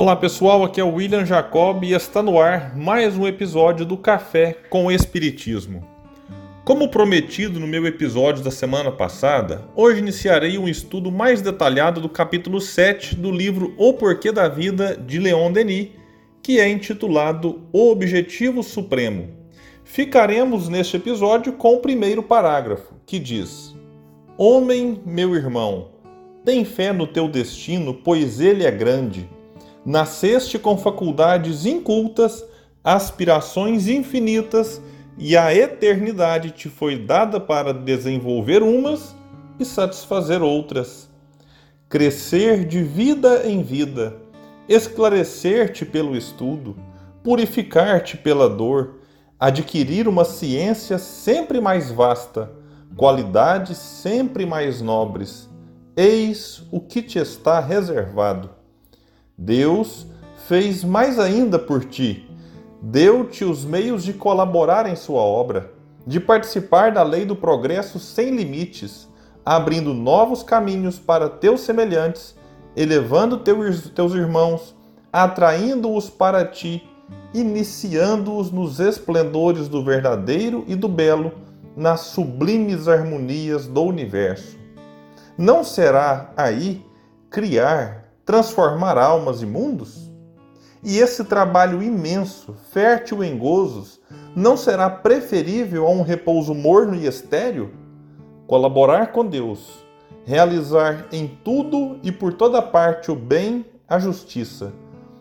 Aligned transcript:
Olá 0.00 0.16
pessoal, 0.16 0.64
aqui 0.64 0.80
é 0.80 0.82
o 0.82 0.94
William 0.94 1.26
Jacob 1.26 1.84
e 1.84 1.92
está 1.92 2.22
no 2.22 2.40
ar 2.40 2.74
mais 2.74 3.18
um 3.18 3.26
episódio 3.26 3.84
do 3.84 3.98
Café 3.98 4.56
com 4.70 4.90
Espiritismo. 4.90 5.86
Como 6.64 6.88
prometido 6.88 7.60
no 7.60 7.66
meu 7.66 7.86
episódio 7.86 8.42
da 8.42 8.50
semana 8.50 8.90
passada, 8.90 9.68
hoje 9.76 9.98
iniciarei 9.98 10.56
um 10.56 10.66
estudo 10.66 11.12
mais 11.12 11.42
detalhado 11.42 12.00
do 12.00 12.08
capítulo 12.08 12.62
7 12.62 13.14
do 13.14 13.30
livro 13.30 13.74
O 13.76 13.92
Porquê 13.92 14.32
da 14.32 14.48
Vida 14.48 14.96
de 14.96 15.18
Leon 15.18 15.52
Denis, 15.52 15.90
que 16.42 16.58
é 16.58 16.66
intitulado 16.66 17.68
O 17.70 17.90
Objetivo 17.90 18.62
Supremo. 18.62 19.28
Ficaremos 19.84 20.66
neste 20.66 20.96
episódio 20.96 21.52
com 21.52 21.74
o 21.74 21.80
primeiro 21.80 22.22
parágrafo, 22.22 22.94
que 23.04 23.18
diz: 23.18 23.76
Homem, 24.38 25.02
meu 25.04 25.36
irmão, 25.36 25.90
tem 26.42 26.64
fé 26.64 26.90
no 26.90 27.06
teu 27.06 27.28
destino, 27.28 27.92
pois 27.92 28.40
ele 28.40 28.64
é 28.64 28.70
grande 28.70 29.28
nasceste 29.84 30.58
com 30.58 30.76
faculdades 30.76 31.66
incultas, 31.66 32.44
aspirações 32.82 33.88
infinitas, 33.88 34.80
e 35.18 35.36
a 35.36 35.54
eternidade 35.54 36.50
te 36.50 36.68
foi 36.68 36.96
dada 36.96 37.38
para 37.38 37.74
desenvolver 37.74 38.62
umas 38.62 39.14
e 39.58 39.64
satisfazer 39.64 40.42
outras. 40.42 41.10
Crescer 41.88 42.64
de 42.64 42.82
vida 42.82 43.46
em 43.46 43.62
vida, 43.62 44.16
esclarecer-te 44.68 45.84
pelo 45.84 46.16
estudo, 46.16 46.76
purificar-te 47.22 48.16
pela 48.16 48.48
dor, 48.48 49.00
adquirir 49.38 50.08
uma 50.08 50.24
ciência 50.24 50.98
sempre 50.98 51.60
mais 51.60 51.90
vasta, 51.90 52.50
qualidades 52.96 53.76
sempre 53.76 54.46
mais 54.46 54.80
nobres. 54.80 55.50
Eis 55.96 56.62
o 56.70 56.80
que 56.80 57.02
te 57.02 57.18
está 57.18 57.60
reservado. 57.60 58.59
Deus 59.42 60.06
fez 60.46 60.84
mais 60.84 61.18
ainda 61.18 61.58
por 61.58 61.82
ti. 61.82 62.28
Deu-te 62.82 63.42
os 63.42 63.64
meios 63.64 64.04
de 64.04 64.12
colaborar 64.12 64.86
em 64.86 64.94
sua 64.94 65.22
obra, 65.22 65.72
de 66.06 66.20
participar 66.20 66.92
da 66.92 67.02
lei 67.02 67.24
do 67.24 67.34
progresso 67.34 67.98
sem 67.98 68.36
limites, 68.36 69.08
abrindo 69.44 69.94
novos 69.94 70.42
caminhos 70.42 70.98
para 70.98 71.30
teus 71.30 71.62
semelhantes, 71.62 72.36
elevando 72.76 73.38
teus 73.38 74.12
irmãos, 74.12 74.74
atraindo-os 75.10 76.10
para 76.10 76.44
ti, 76.44 76.86
iniciando-os 77.32 78.50
nos 78.50 78.78
esplendores 78.78 79.68
do 79.68 79.82
verdadeiro 79.82 80.64
e 80.68 80.74
do 80.74 80.86
belo, 80.86 81.32
nas 81.74 82.00
sublimes 82.00 82.88
harmonias 82.88 83.66
do 83.66 83.82
universo. 83.82 84.58
Não 85.38 85.64
será 85.64 86.30
aí 86.36 86.84
criar 87.30 87.99
transformar 88.30 88.96
almas 88.96 89.42
e 89.42 89.46
mundos? 89.46 90.08
E 90.84 90.98
esse 90.98 91.24
trabalho 91.24 91.82
imenso, 91.82 92.54
fértil 92.70 93.24
em 93.24 93.36
gozos, 93.36 94.00
não 94.36 94.56
será 94.56 94.88
preferível 94.88 95.84
a 95.84 95.90
um 95.90 96.02
repouso 96.02 96.54
morno 96.54 96.94
e 96.94 97.08
estéril? 97.08 97.72
Colaborar 98.46 99.10
com 99.10 99.26
Deus, 99.26 99.84
realizar 100.24 101.08
em 101.10 101.26
tudo 101.42 101.98
e 102.04 102.12
por 102.12 102.32
toda 102.32 102.62
parte 102.62 103.10
o 103.10 103.16
bem, 103.16 103.66
a 103.88 103.98
justiça. 103.98 104.72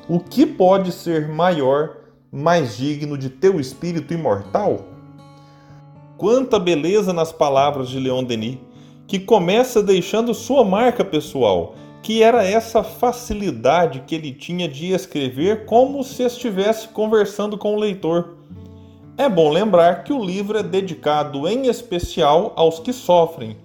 O 0.07 0.19
que 0.19 0.45
pode 0.45 0.91
ser 0.91 1.27
maior, 1.27 1.98
mais 2.31 2.77
digno 2.77 3.17
de 3.17 3.31
teu 3.31 3.59
espírito 3.59 4.14
imortal? 4.14 4.86
Quanta 6.15 6.59
beleza 6.59 7.11
nas 7.11 7.31
palavras 7.31 7.89
de 7.89 7.99
Leon 7.99 8.23
Denis, 8.23 8.59
que 9.08 9.17
começa 9.17 9.81
deixando 9.81 10.31
sua 10.31 10.64
marca 10.64 11.03
pessoal 11.03 11.73
que 12.02 12.23
era 12.23 12.43
essa 12.43 12.83
facilidade 12.83 14.04
que 14.08 14.15
ele 14.15 14.32
tinha 14.32 14.67
de 14.67 14.92
escrever 14.92 15.65
como 15.65 16.04
se 16.04 16.23
estivesse 16.23 16.87
conversando 16.87 17.58
com 17.58 17.76
o 17.76 17.80
leitor. 17.80 18.37
É 19.17 19.27
bom 19.27 19.49
lembrar 19.49 20.04
que 20.04 20.14
o 20.14 20.23
livro 20.23 20.58
é 20.58 20.64
dedicado 20.64 21.48
em 21.48 21.67
especial 21.67 22.54
aos 22.55 22.80
que 22.80 22.93
sofrem, 22.93 23.58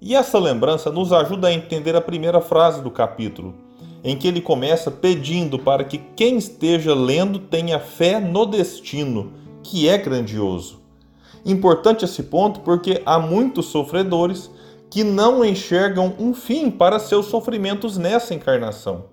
e 0.00 0.14
essa 0.14 0.38
lembrança 0.38 0.90
nos 0.90 1.12
ajuda 1.12 1.48
a 1.48 1.52
entender 1.52 1.94
a 1.94 2.00
primeira 2.00 2.40
frase 2.40 2.82
do 2.82 2.90
capítulo, 2.90 3.54
em 4.02 4.16
que 4.16 4.26
ele 4.26 4.40
começa 4.40 4.90
pedindo 4.90 5.58
para 5.58 5.84
que 5.84 5.98
quem 6.16 6.38
esteja 6.38 6.94
lendo 6.94 7.38
tenha 7.38 7.78
fé 7.78 8.18
no 8.18 8.46
destino, 8.46 9.32
que 9.62 9.88
é 9.88 9.96
grandioso. 9.96 10.80
Importante 11.44 12.04
esse 12.04 12.22
ponto 12.24 12.60
porque 12.60 13.02
há 13.04 13.18
muitos 13.18 13.66
sofredores 13.66 14.50
que 14.92 15.02
não 15.02 15.42
enxergam 15.42 16.14
um 16.18 16.34
fim 16.34 16.70
para 16.70 16.98
seus 16.98 17.24
sofrimentos 17.24 17.96
nessa 17.96 18.34
encarnação. 18.34 19.06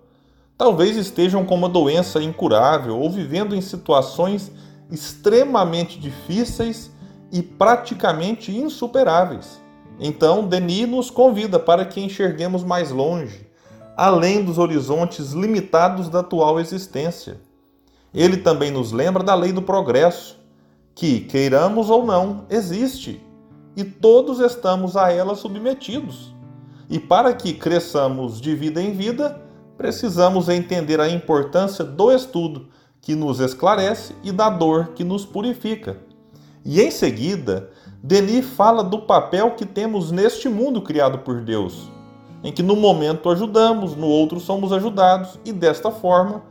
Talvez 0.58 0.98
estejam 0.98 1.46
com 1.46 1.56
uma 1.56 1.70
doença 1.70 2.22
incurável 2.22 3.00
ou 3.00 3.10
vivendo 3.10 3.56
em 3.56 3.62
situações 3.62 4.52
extremamente 4.92 5.98
difíceis 5.98 6.92
e 7.32 7.42
praticamente 7.42 8.54
insuperáveis. 8.54 9.62
Então, 10.02 10.46
Denis 10.46 10.86
nos 10.86 11.10
convida 11.10 11.58
para 11.58 11.86
que 11.86 12.02
enxerguemos 12.02 12.62
mais 12.62 12.92
longe, 12.92 13.48
além 13.96 14.44
dos 14.44 14.58
horizontes 14.58 15.32
limitados 15.32 16.10
da 16.10 16.20
atual 16.20 16.60
existência. 16.60 17.40
Ele 18.14 18.36
também 18.36 18.70
nos 18.70 18.92
lembra 18.92 19.24
da 19.24 19.34
lei 19.34 19.54
do 19.54 19.62
progresso, 19.62 20.38
que, 20.94 21.22
queiramos 21.22 21.90
ou 21.90 22.06
não, 22.06 22.46
existe 22.50 23.29
e 23.76 23.84
todos 23.84 24.40
estamos 24.40 24.98
a 24.98 25.12
ela 25.12 25.36
submetidos. 25.36 26.36
E 26.90 27.00
para 27.00 27.34
que 27.34 27.54
cresçamos 27.54 28.42
de 28.42 28.56
vida 28.56 28.82
em 28.82 28.92
vida, 28.94 29.42
precisamos 29.78 30.50
entender 30.50 31.00
a 31.00 31.10
importância 31.10 31.86
do 31.86 32.12
estudo, 32.12 32.68
que 33.02 33.16
nos 33.16 33.40
esclarece, 33.40 34.14
e 34.24 34.32
da 34.32 34.50
dor, 34.50 34.90
que 34.96 35.04
nos 35.04 35.26
purifica. 35.26 35.98
E 36.66 36.82
em 36.82 36.92
seguida, 36.92 37.70
Denis 38.04 38.46
fala 38.46 38.84
do 38.84 39.04
papel 39.04 39.52
que 39.52 39.66
temos 39.66 40.12
neste 40.12 40.50
mundo 40.50 40.82
criado 40.82 41.20
por 41.20 41.42
Deus, 41.42 41.90
em 42.44 42.52
que 42.52 42.64
no 42.64 42.76
momento 42.76 43.30
ajudamos, 43.30 43.96
no 43.96 44.08
outro 44.08 44.40
somos 44.40 44.74
ajudados, 44.74 45.40
e 45.46 45.54
desta 45.54 45.92
forma 45.92 46.44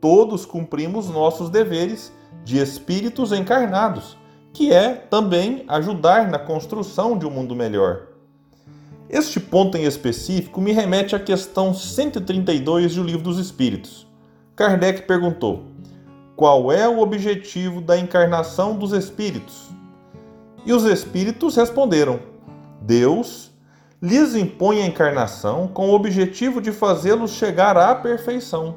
todos 0.00 0.46
cumprimos 0.46 1.08
nossos 1.08 1.50
deveres 1.50 2.12
de 2.44 2.58
espíritos 2.58 3.32
encarnados 3.32 4.16
que 4.56 4.72
é 4.72 4.94
também 4.94 5.66
ajudar 5.68 6.30
na 6.30 6.38
construção 6.38 7.18
de 7.18 7.26
um 7.26 7.30
mundo 7.30 7.54
melhor. 7.54 8.06
Este 9.06 9.38
ponto 9.38 9.76
em 9.76 9.84
específico 9.84 10.62
me 10.62 10.72
remete 10.72 11.14
à 11.14 11.18
questão 11.20 11.74
132 11.74 12.94
do 12.94 13.02
Livro 13.02 13.22
dos 13.22 13.38
Espíritos. 13.38 14.06
Kardec 14.56 15.02
perguntou: 15.02 15.64
Qual 16.34 16.72
é 16.72 16.88
o 16.88 17.00
objetivo 17.00 17.82
da 17.82 17.98
encarnação 17.98 18.74
dos 18.78 18.92
espíritos? 18.92 19.68
E 20.64 20.72
os 20.72 20.84
espíritos 20.84 21.54
responderam: 21.54 22.18
Deus 22.80 23.50
lhes 24.00 24.34
impõe 24.34 24.80
a 24.80 24.86
encarnação 24.86 25.68
com 25.68 25.90
o 25.90 25.94
objetivo 25.94 26.62
de 26.62 26.72
fazê-los 26.72 27.32
chegar 27.32 27.76
à 27.76 27.94
perfeição. 27.94 28.76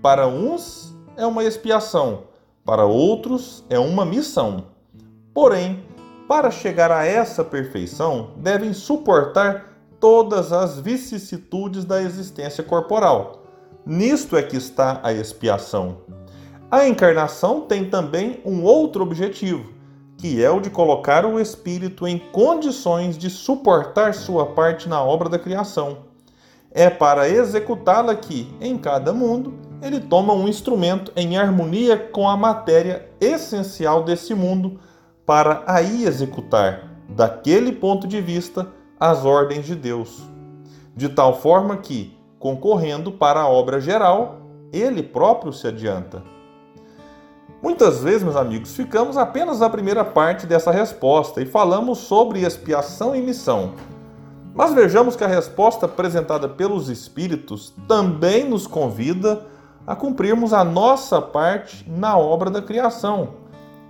Para 0.00 0.26
uns 0.26 0.96
é 1.18 1.26
uma 1.26 1.44
expiação, 1.44 2.22
para 2.64 2.86
outros 2.86 3.62
é 3.68 3.78
uma 3.78 4.06
missão. 4.06 4.71
Porém, 5.34 5.82
para 6.28 6.50
chegar 6.50 6.90
a 6.90 7.04
essa 7.04 7.42
perfeição, 7.42 8.30
devem 8.36 8.72
suportar 8.72 9.72
todas 9.98 10.52
as 10.52 10.78
vicissitudes 10.78 11.84
da 11.84 12.02
existência 12.02 12.62
corporal. 12.62 13.42
Nisto 13.84 14.36
é 14.36 14.42
que 14.42 14.56
está 14.56 15.00
a 15.02 15.12
expiação. 15.12 15.98
A 16.70 16.86
encarnação 16.86 17.62
tem 17.62 17.88
também 17.88 18.40
um 18.44 18.62
outro 18.62 19.02
objetivo, 19.02 19.72
que 20.16 20.42
é 20.42 20.50
o 20.50 20.60
de 20.60 20.70
colocar 20.70 21.26
o 21.26 21.40
espírito 21.40 22.06
em 22.06 22.18
condições 22.18 23.18
de 23.18 23.28
suportar 23.28 24.14
sua 24.14 24.46
parte 24.46 24.88
na 24.88 25.02
obra 25.02 25.28
da 25.28 25.38
criação. 25.38 25.98
É 26.70 26.88
para 26.88 27.28
executá-la 27.28 28.14
que, 28.14 28.50
em 28.60 28.78
cada 28.78 29.12
mundo, 29.12 29.54
ele 29.82 30.00
toma 30.00 30.32
um 30.32 30.48
instrumento 30.48 31.12
em 31.14 31.36
harmonia 31.36 31.98
com 31.98 32.28
a 32.28 32.36
matéria 32.36 33.08
essencial 33.20 34.02
desse 34.02 34.34
mundo 34.34 34.80
para 35.24 35.62
aí 35.66 36.04
executar, 36.04 36.88
daquele 37.08 37.72
ponto 37.72 38.06
de 38.06 38.20
vista, 38.20 38.68
as 38.98 39.24
ordens 39.24 39.64
de 39.64 39.74
Deus, 39.74 40.22
de 40.96 41.08
tal 41.08 41.40
forma 41.40 41.76
que, 41.76 42.16
concorrendo 42.38 43.12
para 43.12 43.40
a 43.40 43.48
obra 43.48 43.80
geral, 43.80 44.40
ele 44.72 45.02
próprio 45.02 45.52
se 45.52 45.66
adianta. 45.66 46.22
Muitas 47.62 48.02
vezes, 48.02 48.24
meus 48.24 48.34
amigos, 48.34 48.74
ficamos 48.74 49.16
apenas 49.16 49.60
na 49.60 49.70
primeira 49.70 50.04
parte 50.04 50.46
dessa 50.46 50.72
resposta 50.72 51.40
e 51.40 51.46
falamos 51.46 51.98
sobre 51.98 52.40
expiação 52.44 53.14
e 53.14 53.22
missão. 53.22 53.74
Mas 54.52 54.74
vejamos 54.74 55.14
que 55.14 55.22
a 55.22 55.28
resposta 55.28 55.86
apresentada 55.86 56.48
pelos 56.48 56.88
Espíritos 56.88 57.72
também 57.86 58.48
nos 58.48 58.66
convida 58.66 59.46
a 59.86 59.94
cumprirmos 59.94 60.52
a 60.52 60.64
nossa 60.64 61.22
parte 61.22 61.88
na 61.88 62.18
obra 62.18 62.50
da 62.50 62.60
criação 62.60 63.41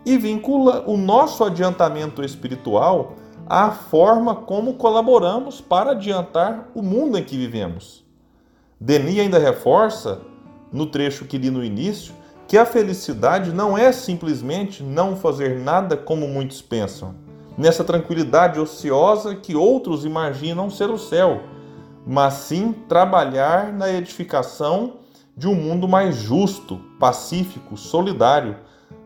e 0.04 0.16
vincula 0.18 0.84
o 0.86 0.96
nosso 0.96 1.44
adiantamento 1.44 2.24
espiritual 2.24 3.14
à 3.46 3.70
forma 3.70 4.34
como 4.34 4.74
colaboramos 4.74 5.60
para 5.60 5.92
adiantar 5.92 6.68
o 6.74 6.82
mundo 6.82 7.18
em 7.18 7.24
que 7.24 7.36
vivemos. 7.36 8.04
Denis 8.80 9.20
ainda 9.20 9.38
reforça 9.38 10.20
no 10.72 10.86
trecho 10.86 11.26
que 11.26 11.38
li 11.38 11.50
no 11.50 11.64
início, 11.64 12.14
que 12.48 12.58
a 12.58 12.66
felicidade 12.66 13.52
não 13.52 13.76
é 13.78 13.92
simplesmente 13.92 14.82
não 14.82 15.16
fazer 15.16 15.58
nada 15.58 15.96
como 15.96 16.26
muitos 16.26 16.60
pensam, 16.60 17.14
nessa 17.56 17.84
tranquilidade 17.84 18.58
ociosa 18.58 19.34
que 19.34 19.54
outros 19.54 20.04
imaginam 20.04 20.70
ser 20.70 20.90
o 20.90 20.98
céu, 20.98 21.42
mas 22.06 22.34
sim 22.34 22.72
trabalhar 22.88 23.72
na 23.72 23.90
edificação 23.90 24.94
de 25.36 25.46
um 25.46 25.54
mundo 25.54 25.86
mais 25.86 26.16
justo, 26.16 26.80
pacífico, 26.98 27.76
solidário, 27.76 28.56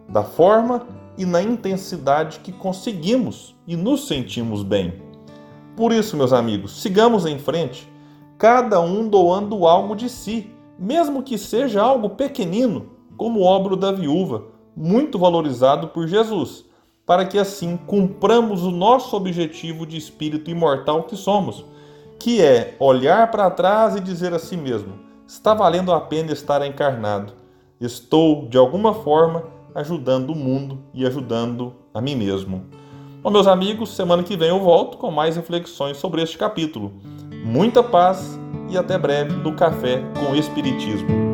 da 0.08 0.23
forma 0.23 0.87
e 1.17 1.25
na 1.25 1.43
intensidade 1.43 2.41
que 2.41 2.53
conseguimos 2.53 3.55
e 3.67 3.76
nos 3.76 4.06
sentimos 4.06 4.62
bem. 4.62 5.03
Por 5.76 5.93
isso, 5.93 6.17
meus 6.17 6.32
amigos, 6.32 6.81
sigamos 6.81 7.26
em 7.26 7.38
frente, 7.38 7.91
cada 8.38 8.81
um 8.81 9.08
doando 9.08 9.67
algo 9.67 9.94
de 9.94 10.08
si, 10.08 10.50
mesmo 10.79 11.23
que 11.23 11.38
seja 11.38 11.82
algo 11.82 12.11
pequenino, 12.11 12.91
como 13.17 13.41
o 13.41 13.44
obro 13.44 13.76
da 13.76 13.93
viúva, 13.93 14.44
muito 14.76 15.19
valorizado 15.19 15.88
por 15.88 16.06
Jesus, 16.06 16.67
para 17.06 17.25
que 17.25 17.38
assim 17.38 17.76
cumpramos 17.76 18.62
o 18.64 18.70
nosso 18.70 19.17
objetivo 19.17 19.87
de 19.87 19.97
espírito 19.97 20.50
imortal 20.50 21.05
que 21.05 21.17
somos, 21.17 21.64
que 22.19 22.43
é 22.43 22.76
olhar 22.79 23.31
para 23.31 23.50
trás 23.50 23.94
e 23.97 24.00
dizer 24.00 24.35
a 24.35 24.38
si 24.38 24.56
mesmo: 24.56 24.94
está 25.26 25.55
valendo 25.55 25.93
a 25.93 26.00
pena 26.00 26.32
estar 26.32 26.67
encarnado. 26.67 27.32
Estou, 27.81 28.49
de 28.49 28.56
alguma 28.56 28.94
forma, 28.94 29.44
ajudando 29.76 30.31
o 30.31 30.34
mundo 30.34 30.78
e 30.94 31.06
ajudando 31.06 31.75
a 31.93 32.00
mim 32.00 32.17
mesmo. 32.17 32.64
Bom, 33.23 33.31
meus 33.31 33.46
amigos, 33.46 33.94
semana 33.94 34.23
que 34.23 34.37
vem 34.37 34.49
eu 34.49 34.61
volto 34.61 34.96
com 34.96 35.11
mais 35.11 35.37
reflexões 35.37 35.99
sobre 35.99 36.23
este 36.23 36.38
capítulo. 36.38 36.93
Muita 37.44 37.82
paz 37.82 38.40
e 38.70 38.78
até 38.78 38.96
breve 38.96 39.32
no 39.32 39.55
Café 39.55 40.02
com 40.19 40.34
Espiritismo. 40.34 41.25